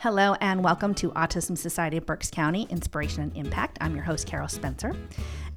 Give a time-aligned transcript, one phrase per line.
[0.00, 3.78] Hello, and welcome to Autism Society of Berks County Inspiration and Impact.
[3.80, 4.94] I'm your host, Carol Spencer.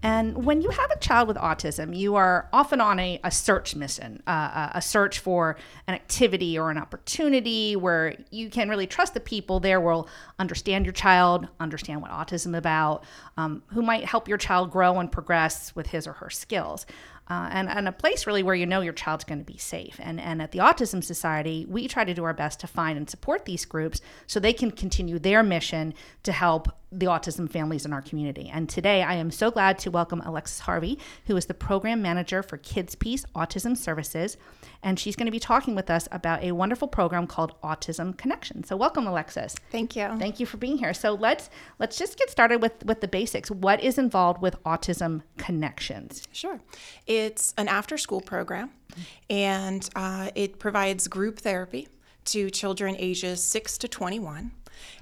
[0.02, 3.76] And when you have a child with autism, you are often on a, a search
[3.76, 9.14] mission, uh, a search for an activity or an opportunity where you can really trust
[9.14, 10.08] the people there will
[10.40, 13.04] understand your child, understand what autism is about,
[13.38, 16.88] um, who might help your child grow and progress with his or her skills
[17.30, 20.00] uh, and, and a place really where you know your child's going to be safe.
[20.00, 23.10] And, and at the Autism Society, we try to do our best to find and
[23.10, 25.94] support these groups so they can continue their mission
[26.24, 28.50] to help the autism families in our community.
[28.54, 32.44] And today I am so glad to welcome Alexis Harvey, who is the program manager
[32.44, 34.36] for KidsPeace Autism Services.
[34.84, 38.66] And she's going to be talking with us about a wonderful program called Autism Connection.
[38.66, 39.56] So welcome, Alexis.
[39.72, 40.10] Thank you.
[40.18, 40.94] Thank you for being here.
[40.94, 43.50] So let's let's just get started with, with the basics.
[43.50, 46.28] What is involved with Autism Connections?
[46.34, 46.60] Sure.
[47.12, 48.72] It's an after school program
[49.30, 51.90] and uh, it provides group therapy
[52.26, 54.52] to children ages 6 to 21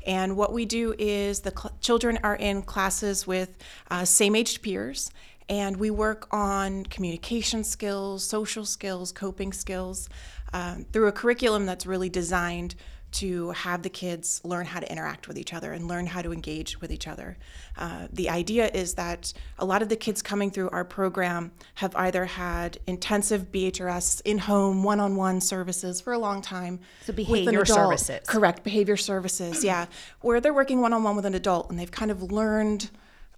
[0.08, 3.58] and what we do is the cl- children are in classes with
[3.92, 5.12] uh, same aged peers,
[5.48, 10.10] and we work on communication skills, social skills, coping skills
[10.54, 12.76] um, through a curriculum that's really designed
[13.12, 16.32] to have the kids learn how to interact with each other and learn how to
[16.32, 17.38] engage with each other.
[17.78, 21.96] Uh, the idea is that a lot of the kids coming through our program have
[21.96, 26.80] either had intensive BHRS in home one on one services for a long time.
[27.06, 28.28] So, behavior services.
[28.28, 29.88] Correct, behavior services, yeah,
[30.22, 32.90] where they're working one on one with an adult and they've kind of learned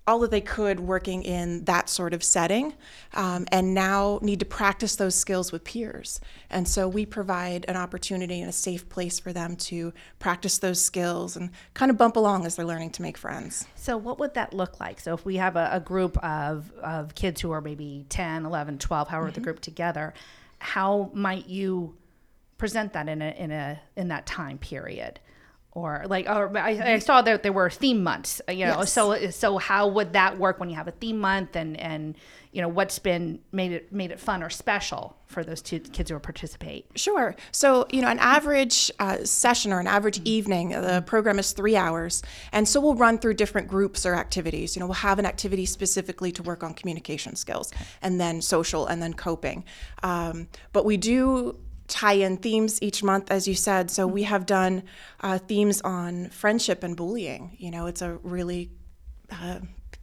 [0.07, 2.73] all that they could working in that sort of setting
[3.13, 6.19] um, and now need to practice those skills with peers.
[6.49, 10.81] And so we provide an opportunity and a safe place for them to practice those
[10.81, 13.67] skills and kind of bump along as they're learning to make friends.
[13.75, 14.99] So, what would that look like?
[14.99, 18.79] So, if we have a, a group of, of kids who are maybe 10, 11,
[18.79, 19.35] 12, however mm-hmm.
[19.35, 20.13] the group together,
[20.57, 21.95] how might you
[22.57, 25.19] present that in a, in a in that time period?
[25.73, 28.91] Or like or I, I, saw that there were theme months you know yes.
[28.91, 32.15] so so how would that work when you have a theme month and and
[32.51, 36.11] you know what's been made it made it fun or special for those two kids
[36.11, 36.85] who participate?
[36.95, 37.35] Sure.
[37.51, 41.77] So you know an average uh, session or an average evening the program is three
[41.77, 44.75] hours and so we'll run through different groups or activities.
[44.75, 48.87] You know we'll have an activity specifically to work on communication skills and then social
[48.87, 49.63] and then coping.
[50.03, 51.57] Um, but we do
[51.91, 53.91] tie in themes each month, as you said.
[53.91, 54.83] So we have done
[55.19, 57.55] uh, themes on friendship and bullying.
[57.59, 58.71] You know, it's a really
[59.29, 59.59] uh,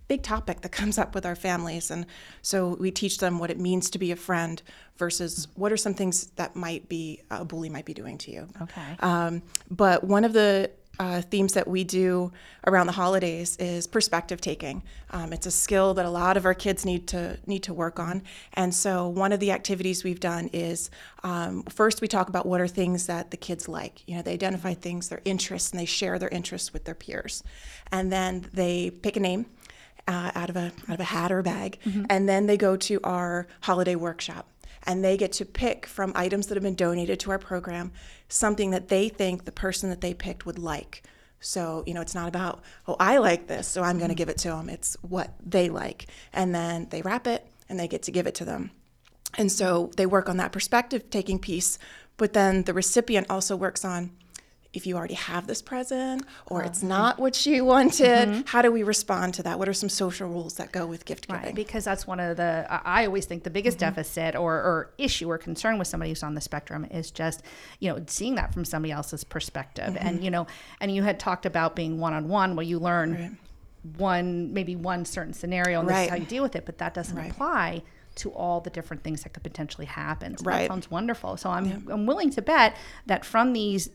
[0.07, 1.91] big topic that comes up with our families.
[1.91, 2.07] And
[2.43, 4.63] so we teach them what it means to be a friend
[4.97, 8.49] versus what are some things that might be a bully might be doing to you.
[8.63, 8.97] Okay.
[9.01, 12.33] Um, but one of the uh, themes that we do
[12.67, 14.83] around the holidays is perspective taking.
[15.11, 17.99] Um, it's a skill that a lot of our kids need to need to work
[18.01, 18.23] on.
[18.55, 20.91] And so one of the activities we've done is
[21.23, 24.03] um, first we talk about what are things that the kids like.
[24.07, 27.43] You know, they identify things, their interests, and they share their interests with their peers.
[27.93, 29.47] And then they pick a name.
[30.07, 32.07] Uh, out of a out of a hat or a bag, mm-hmm.
[32.09, 34.47] and then they go to our holiday workshop
[34.87, 37.93] and they get to pick from items that have been donated to our program
[38.29, 41.03] something that they think the person that they picked would like.
[41.41, 44.19] So, you know, it's not about, oh, I like this, so I'm going to mm.
[44.19, 44.69] give it to them.
[44.69, 46.07] It's what they like.
[46.33, 48.71] And then they wrap it and they get to give it to them.
[49.37, 51.79] And so they work on that perspective taking piece,
[52.17, 54.11] but then the recipient also works on
[54.75, 58.41] if you already have this present or it's not what you wanted mm-hmm.
[58.45, 61.27] how do we respond to that what are some social rules that go with gift
[61.27, 63.89] giving right, because that's one of the i always think the biggest mm-hmm.
[63.89, 67.43] deficit or, or, issue or concern with somebody who's on the spectrum is just
[67.81, 70.07] you know seeing that from somebody else's perspective mm-hmm.
[70.07, 70.47] and you know
[70.81, 73.31] and you had talked about being one-on-one where you learn right.
[73.99, 75.97] one maybe one certain scenario and right.
[75.97, 77.83] this is how you deal with it but that doesn't apply
[78.17, 80.37] to all the different things that could potentially happen.
[80.37, 80.63] So right.
[80.63, 81.37] that sounds wonderful.
[81.37, 81.77] So I'm yeah.
[81.89, 83.91] I'm willing to bet that from these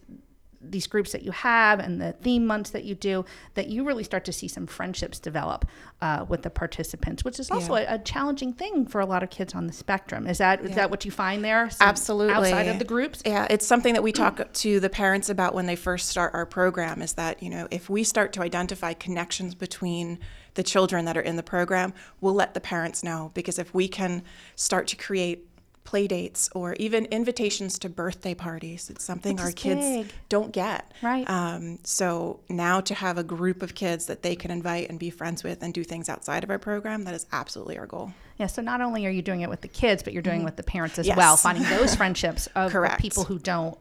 [0.69, 3.25] these groups that you have and the theme months that you do,
[3.55, 5.65] that you really start to see some friendships develop
[6.01, 7.93] uh, with the participants, which is also yeah.
[7.93, 10.27] a, a, challenging thing for a lot of kids on the spectrum.
[10.27, 10.69] Is that yeah.
[10.69, 11.69] is that what you find there?
[11.79, 12.33] Absolutely.
[12.33, 13.21] Outside of the groups?
[13.25, 16.45] Yeah, it's something that we talk to the parents about when they first start our
[16.45, 17.01] program.
[17.01, 20.19] Is that you know if we start to identify connections between
[20.55, 23.87] the children that are in the program, we'll let the parents know because if we
[23.87, 24.23] can
[24.55, 25.47] start to create
[25.83, 28.89] play dates or even invitations to birthday parties.
[28.89, 30.07] It's something Which our kids big.
[30.29, 30.91] don't get.
[31.01, 31.29] Right.
[31.29, 35.09] Um, so now to have a group of kids that they can invite and be
[35.09, 38.13] friends with and do things outside of our program, that is absolutely our goal.
[38.37, 38.47] Yeah.
[38.47, 40.43] So not only are you doing it with the kids, but you're doing mm-hmm.
[40.43, 41.17] it with the parents as yes.
[41.17, 43.77] well, finding those friendships of, of people who don't.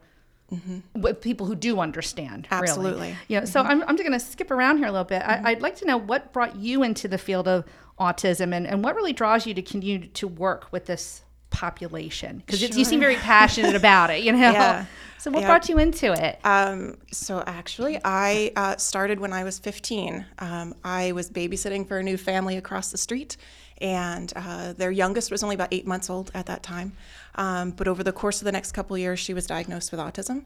[0.51, 1.01] Mm-hmm.
[1.01, 2.91] With people who do understand, absolutely.
[2.91, 3.15] Really.
[3.27, 3.39] Yeah.
[3.39, 3.47] Mm-hmm.
[3.47, 5.23] So I'm, I'm just going to skip around here a little bit.
[5.23, 7.65] I, would like to know what brought you into the field of
[7.99, 11.22] autism and, and what really draws you to continue to work with this
[11.53, 12.69] population because sure.
[12.77, 14.85] you seem very passionate about it you know yeah.
[15.23, 15.47] So, what Yeah.
[15.47, 16.37] brought you into it?
[16.43, 20.25] Um, so actually, I uh, started when I was 15.
[20.39, 23.37] Um, I was babysitting for a new family across the street,
[23.79, 26.91] and uh, their youngest was only about eight months old at that time.
[27.35, 30.01] Um, but over the course of the next couple of years, she was diagnosed with
[30.01, 30.43] autism.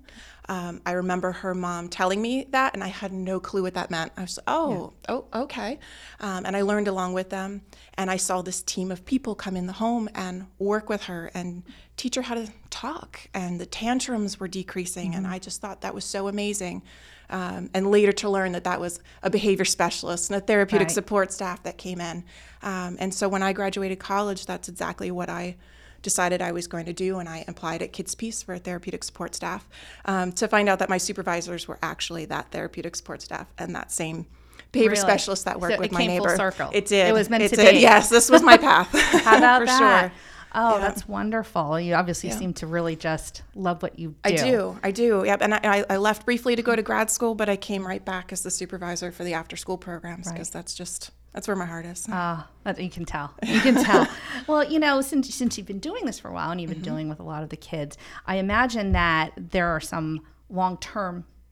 [0.47, 3.89] Um, I remember her mom telling me that, and I had no clue what that
[3.89, 4.11] meant.
[4.15, 5.79] I was, oh, oh, okay.
[6.19, 7.61] Um, and I learned along with them,
[7.97, 11.31] and I saw this team of people come in the home and work with her
[11.33, 11.63] and
[11.95, 15.95] teach her how to talk, and the tantrums were decreasing, and I just thought that
[15.95, 16.83] was so amazing.
[17.29, 20.93] Um, and later to learn that that was a behavior specialist and a therapeutic Right.
[20.93, 22.23] support staff that came in.
[22.61, 25.57] Um, and so when I graduated college, that's exactly what I
[26.03, 29.35] decided I was going to do, and I applied at KidsPeace for a therapeutic support
[29.35, 29.67] staff
[30.05, 33.91] um, to find out that my supervisors were actually that therapeutic support staff and that
[33.91, 34.27] same
[34.71, 35.01] behavior Really?
[35.01, 36.35] specialist that worked So with it my neighbor.
[36.35, 36.69] circle.
[36.73, 37.07] It did.
[37.09, 37.71] It was meant it to did.
[37.75, 37.79] be.
[37.79, 38.87] Yes, this was my path.
[39.23, 40.01] How about for that?
[40.09, 40.11] sure.
[40.53, 40.81] Oh, Yeah.
[40.87, 41.79] that's wonderful.
[41.79, 42.37] You obviously Yeah.
[42.37, 44.15] seem to really just love what you do.
[44.23, 44.79] I do.
[44.83, 45.23] I do.
[45.25, 45.41] Yep.
[45.41, 48.31] And I, I- left briefly to go to grad school, but I came right back
[48.31, 51.85] as the supervisor for the after school programs because that's just that's where my heart
[51.85, 52.07] is.
[52.09, 53.31] Ah, that you can tell.
[53.45, 54.07] You can tell.
[54.47, 56.77] well, you know, since since you've been doing this for a while and you've been
[56.79, 56.85] Mm-hmm.
[56.85, 60.77] dealing with a lot of the kids, I imagine that there are some long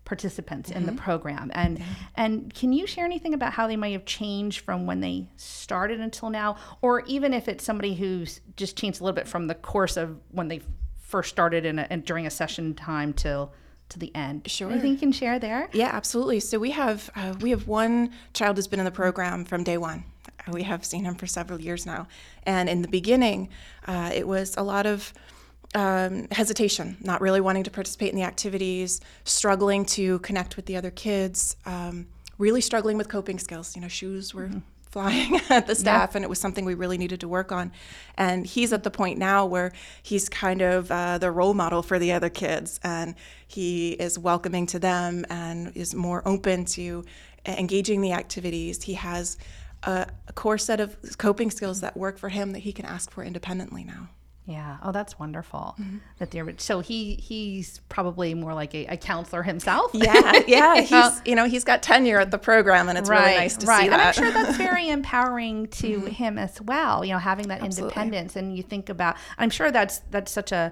[0.06, 1.04] participants in the Mm-hmm.
[1.04, 1.52] program.
[1.54, 1.84] And
[2.16, 6.00] and can you share anything about how they might have changed from when they started
[6.00, 9.56] until now, or even if it's somebody who's just changed a little bit from the
[9.56, 10.62] course of when they
[11.02, 13.52] first started in a, and during a session time till
[13.90, 14.50] to the end.
[14.50, 14.72] Sure.
[14.72, 15.70] Anything you can share there?
[15.74, 16.40] Yeah, absolutely.
[16.40, 19.78] So we have uh, we have one child who's been in the program from day
[19.78, 20.04] one.
[20.52, 22.08] We have seen him for several years now,
[22.44, 23.50] and in the beginning,
[23.88, 25.14] uh, it was a lot of
[25.76, 30.78] um, hesitation, not really wanting to participate in the activities, struggling to connect with the
[30.78, 32.08] other kids, um,
[32.38, 33.76] really struggling with coping skills.
[33.76, 34.50] You know, shoes were
[34.90, 37.74] flying at the staff, and it was something we really needed to work on.
[38.18, 42.00] And he's at the point now where he's kind of uh, the role model for
[42.00, 43.14] the other kids, and
[43.46, 47.04] he is welcoming to them and is more open to
[47.46, 48.82] engaging the activities.
[48.84, 49.38] He has
[49.84, 53.12] a, a core set of coping skills that work for him that he can ask
[53.12, 54.08] for independently now.
[54.46, 54.78] Yeah.
[54.84, 55.76] Oh, that's wonderful.
[55.80, 55.98] Mm-hmm.
[56.20, 59.92] That they're so he he's probably more like a, a counselor himself.
[59.94, 60.82] Yeah, yeah.
[60.82, 63.66] He's you know he's got tenure at the program, and it's right, really nice to
[63.66, 63.82] right.
[63.82, 67.04] see And I'm sure that's very empowering to him as well.
[67.04, 67.94] You know, having that Absolutely.
[67.94, 69.16] independence, and you think about.
[69.38, 70.72] I'm sure that's that's such a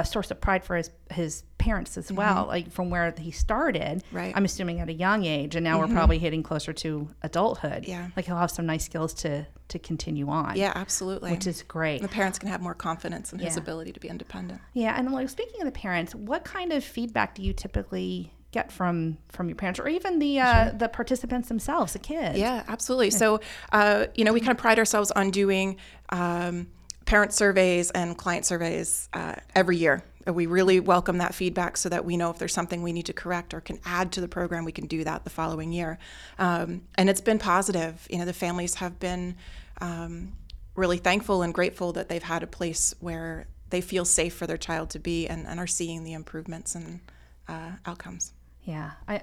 [0.00, 2.46] a source of pride for his his parents as well.
[2.46, 3.98] Like from where he started.
[3.98, 4.16] Mm-hmm.
[4.16, 4.28] Right.
[4.28, 4.36] Mm-hmm.
[4.38, 7.86] I'm assuming at a young age, and now we're probably hitting closer to adulthood.
[7.86, 8.08] Yeah.
[8.16, 10.56] Like he'll have some nice skills to to continue on.
[10.56, 11.30] yeah, absolutely.
[11.30, 12.02] Which is great.
[12.02, 14.60] the parents can have more confidence in his ability to be independent.
[14.74, 18.70] Yeah, and like speaking of the parents, what kind of feedback do you typically get
[18.70, 22.38] from from your parents, or even the uh, the participants themselves, the kids?
[22.38, 23.10] Yeah, absolutely.
[23.10, 23.40] So,
[23.72, 25.76] uh, you know, we kind of pride ourselves on doing
[26.10, 26.68] um,
[27.04, 30.02] parent surveys and client surveys uh, every year.
[30.26, 33.12] We really welcome that feedback so that we know if there's something we need to
[33.12, 35.98] correct or can add to the program, we can do that the following year.
[36.38, 38.06] Um, and it's been positive.
[38.10, 39.36] You know, the families have been
[39.82, 40.32] um,
[40.74, 44.56] really thankful and grateful that they've had a place where they feel safe for their
[44.56, 47.00] child to be and, and are seeing the improvements and
[47.48, 48.32] uh, outcomes.
[48.62, 48.92] Yeah.
[49.06, 49.22] I.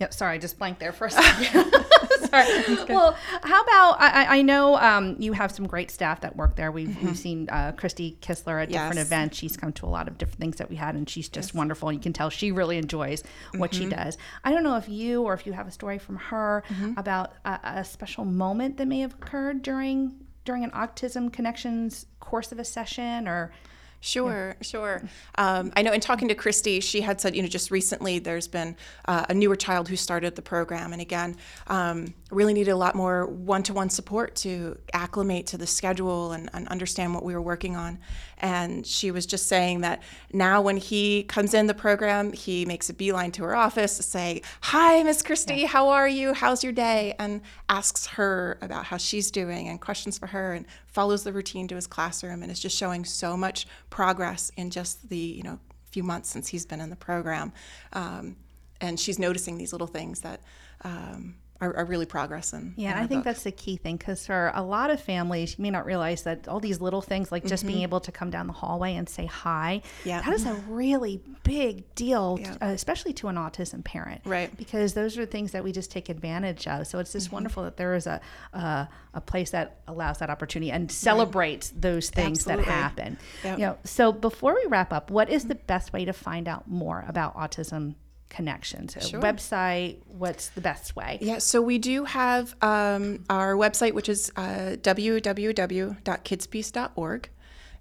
[0.00, 0.12] Yep.
[0.12, 1.72] Sorry, I just blanked there for a second.
[2.30, 2.76] sorry.
[2.88, 6.72] Well, how about I, I- know um, you have some great staff that work there.
[6.72, 9.36] We've, we've seen uh, Christy Kistler at different events.
[9.36, 11.92] She's come to a lot of different things that we had, and she's just wonderful.
[11.92, 13.22] You can tell she really enjoys
[13.56, 14.16] what she does.
[14.44, 16.62] I don't know if you or if you have a story from her
[16.96, 20.14] about a, a special moment that may have occurred during
[20.44, 23.52] during an autism connections course of a session or
[24.00, 25.02] Sure, sure.
[25.36, 28.46] Um, I know in talking to Christy, she had said, you know, just recently there's
[28.46, 28.76] been
[29.06, 30.92] uh, a newer child who started the program.
[30.92, 31.36] And again,
[31.66, 36.32] um, really needed a lot more one to one support to acclimate to the schedule
[36.32, 37.98] and, and understand what we were working on.
[38.38, 40.00] And she was just saying that
[40.32, 44.04] now when he comes in the program, he makes a beeline to her office to
[44.04, 46.34] say, Hi, Miss Christy, how are you?
[46.34, 47.16] How's your day?
[47.18, 50.66] And asks her about how she's doing and questions for her and
[50.98, 55.08] follows the routine to his classroom and is just showing so much progress in just
[55.10, 55.56] the you know
[55.92, 57.52] few months since he's been in the program.
[57.92, 58.34] Um,
[58.80, 60.40] and she's noticing these little things that
[60.82, 62.72] um, are, are really progress in.
[62.76, 63.24] Yeah, in I think book.
[63.24, 66.46] that's the key thing because for a lot of families, you may not realize that
[66.46, 69.26] all these little things, like just being able to come down the hallway and say
[69.26, 70.08] hi, Mm-hmm.
[70.08, 70.22] Yeah.
[70.22, 72.56] that is a really big deal, Yeah.
[72.62, 74.56] uh, especially to an autism parent, Right.
[74.56, 76.86] Because those are things that we just take advantage of.
[76.86, 77.18] So it's Mm-hmm.
[77.18, 78.20] just wonderful that there is a
[78.54, 82.64] uh, a place that allows that opportunity and celebrates those things Absolutely.
[82.66, 83.18] that happen.
[83.42, 83.58] Yep.
[83.58, 86.68] You know, so before we wrap up, what is the best way to find out
[86.70, 87.94] more about autism?
[88.28, 89.20] Connections, a Sure.
[89.20, 89.98] website.
[90.06, 91.18] What's the best way?
[91.20, 97.30] Yeah, so we do have um, our website, which is uh, www.kidspeace.org.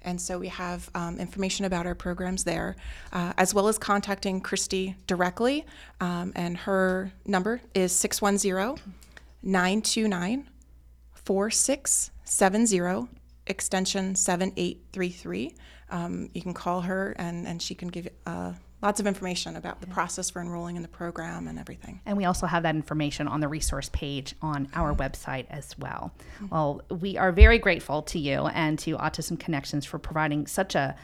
[0.03, 2.77] And so we have um, information about our programs there,
[3.11, 5.65] uh, as well as contacting Christy directly.
[5.99, 8.81] Um, and her number is 610
[9.43, 10.47] 929
[11.13, 13.07] 4670,
[13.47, 15.55] extension 7833.
[15.89, 19.81] Um, you can call her and, and she can give uh, lots of information about
[19.81, 22.01] the process for enrolling in the program and everything.
[22.05, 26.13] And we also have that information on the resource page on our website as well.
[26.51, 30.95] Well, we are very grateful to you and to Autism Connections for providing such a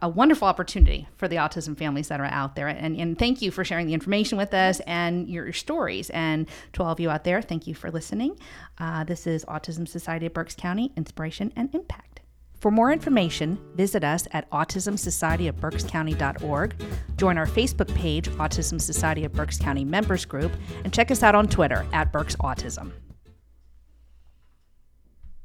[0.00, 2.68] a wonderful opportunity for the autism families that are out there.
[2.68, 6.08] And, and thank you for sharing the information with us and your, your stories.
[6.10, 8.38] And to all of you out there, thank you for listening.
[8.78, 12.21] Uh, this is Autism Society of Berks County Inspiration and Impact.
[12.62, 16.74] For more information, visit us at autismsocietyofberkscounty.org,
[17.16, 20.52] join our Facebook page, Autism Society of Berks County Members Group,
[20.84, 22.92] and check us out on Twitter at Berks Autism.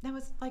[0.04, 0.46] That was like